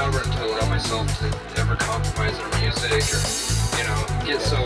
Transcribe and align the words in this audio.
stubborn 0.00 0.32
to 0.32 0.46
allow 0.46 0.66
myself 0.70 1.06
to 1.18 1.26
ever 1.60 1.76
compromise 1.76 2.32
on 2.40 2.48
music 2.62 3.04
or, 3.12 3.20
you 3.76 3.84
know, 3.84 4.00
get 4.24 4.40
so 4.40 4.56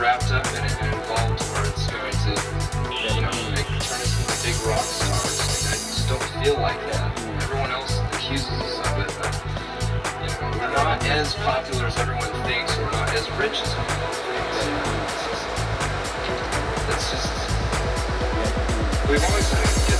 wrapped 0.00 0.32
up 0.32 0.46
in 0.56 0.64
it 0.64 0.72
and 0.80 0.94
involved 0.94 1.36
where 1.52 1.68
it's 1.68 1.84
going 1.92 2.16
to, 2.24 2.32
you 3.12 3.20
know, 3.20 3.28
make, 3.52 3.68
turn 3.84 4.00
us 4.00 4.16
into 4.16 4.32
big 4.40 4.56
rock 4.64 4.80
stars. 4.80 5.68
I 5.68 5.76
just 5.76 6.08
don't 6.08 6.24
feel 6.40 6.56
like 6.62 6.80
that. 6.92 7.12
Everyone 7.44 7.70
else 7.70 8.00
accuses 8.14 8.48
us 8.48 8.80
of 8.88 9.04
it, 9.04 9.12
but, 9.20 9.36
you 10.24 10.32
know, 10.32 10.48
we're 10.56 10.72
not 10.72 11.04
as 11.12 11.34
popular 11.44 11.84
as 11.84 11.98
everyone 11.98 12.32
thinks, 12.48 12.74
we're 12.78 12.90
not 12.90 13.12
as 13.12 13.28
rich 13.36 13.60
as 13.60 13.68
everyone 13.76 14.16
thinks. 14.32 14.64
It's 15.12 15.28
just, 15.28 15.44
it's 16.88 17.06
just 17.12 17.28
we've 19.10 19.24
always 19.28 19.52
had 19.52 19.99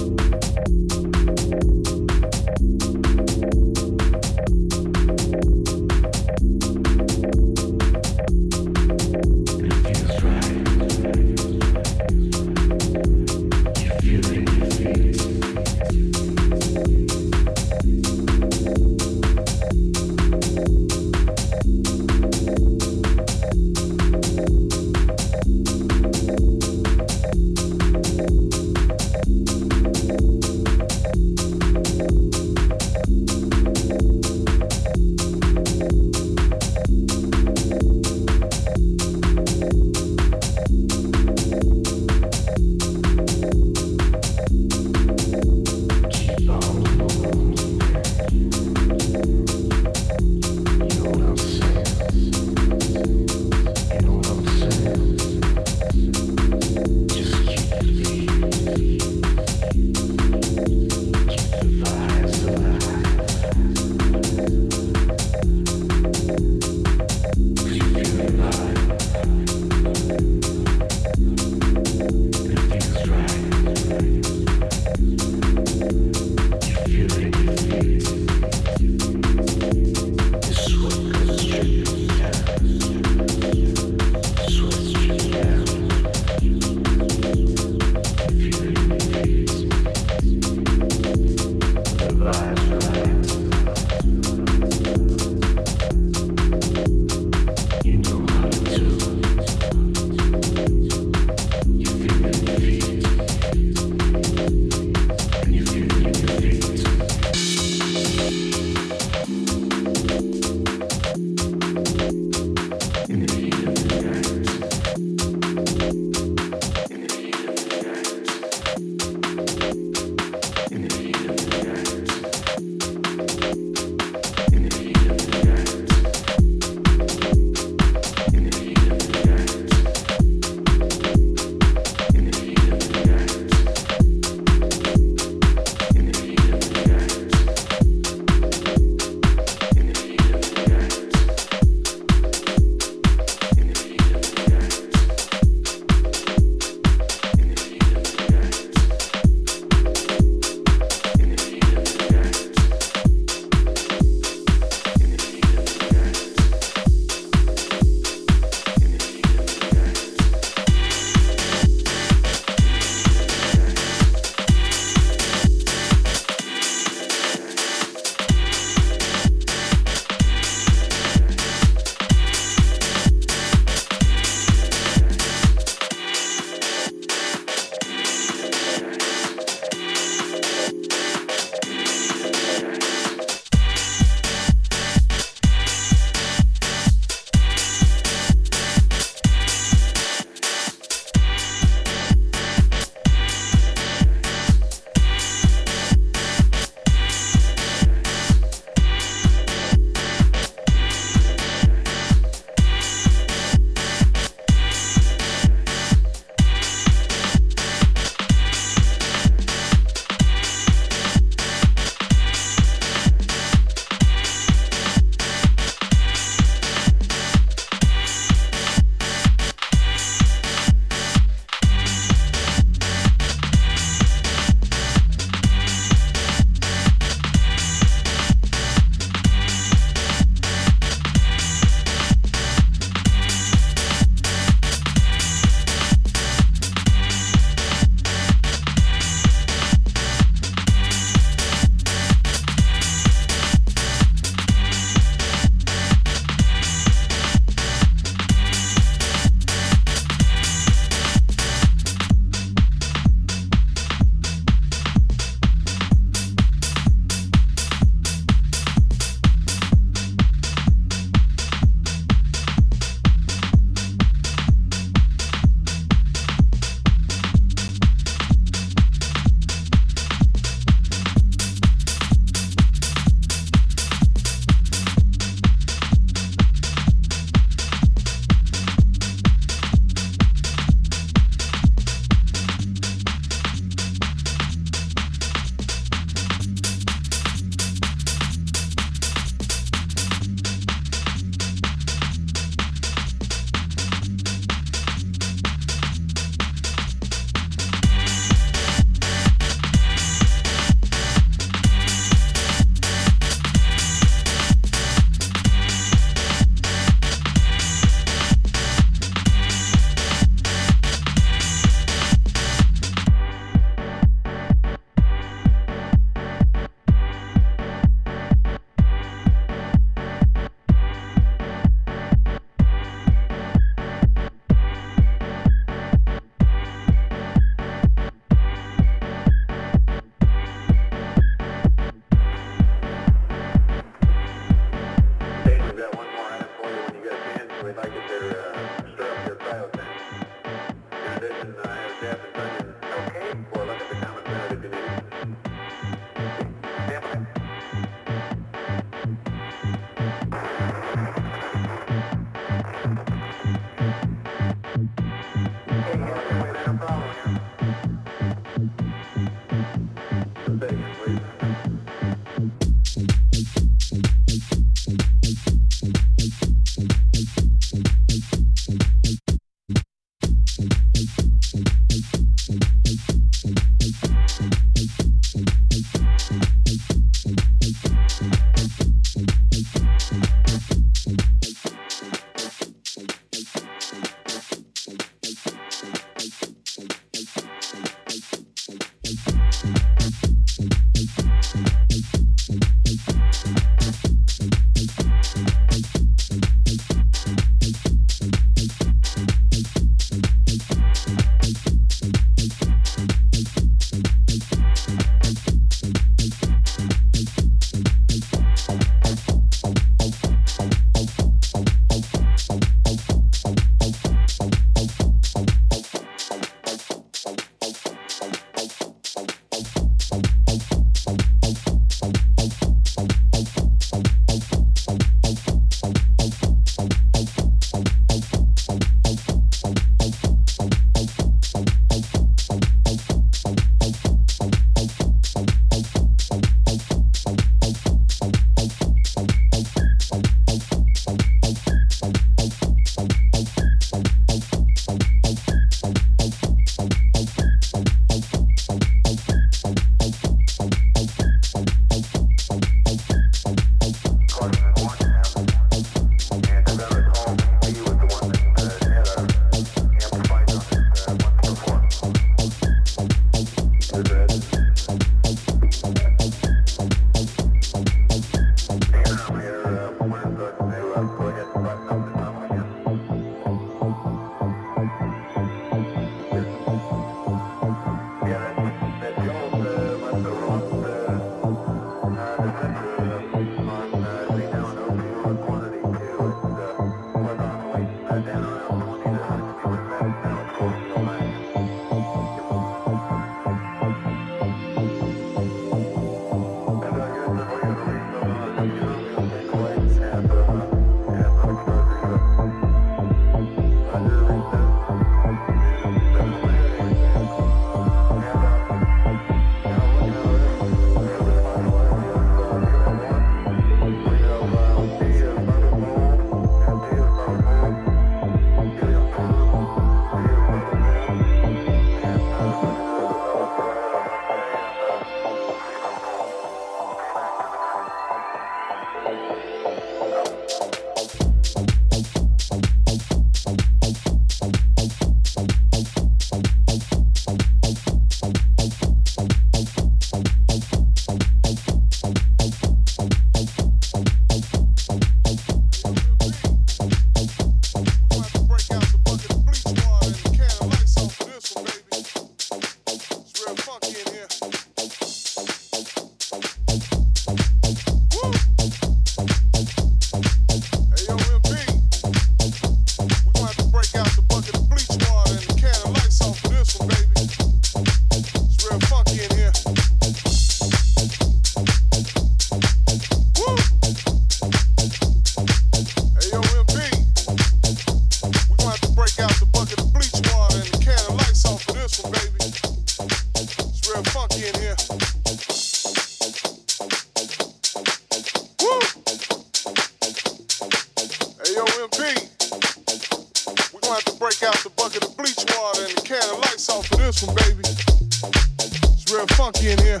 funky 599.44 599.72
in 599.72 599.78
here. 599.80 600.00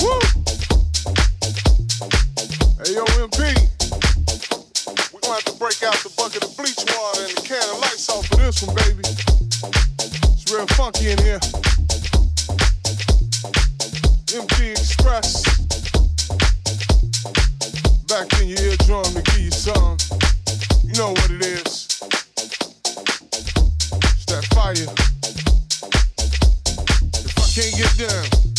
Woo! 0.00 0.18
Hey, 2.80 2.94
yo, 2.96 3.04
MP. 3.20 3.52
We're 5.12 5.20
gonna 5.20 5.34
have 5.34 5.44
to 5.44 5.52
break 5.58 5.82
out 5.82 6.00
the 6.00 6.12
bucket 6.16 6.44
of 6.44 6.56
bleach 6.56 6.80
water 6.96 7.24
and 7.26 7.36
the 7.36 7.42
can 7.44 7.62
of 7.68 7.78
light 7.78 8.00
salt 8.00 8.24
for 8.24 8.36
this 8.36 8.62
one, 8.62 8.74
baby. 8.74 9.04
It's 10.32 10.50
real 10.50 10.66
funky 10.68 11.10
in 11.10 11.18
here. 11.18 11.40
MG 14.32 14.70
Express. 14.70 15.44
Back 18.08 18.32
in 18.40 18.48
your 18.48 18.60
eardrum 18.60 19.12
to 19.12 19.20
give 19.20 19.40
you. 19.40 19.50
You 20.88 20.94
know 20.96 21.10
what 21.10 21.30
it 21.30 21.44
is. 21.44 21.86
It's 24.16 24.24
that 24.24 24.46
fire 24.54 25.19
can't 27.52 27.76
get 27.76 28.08
down. 28.08 28.49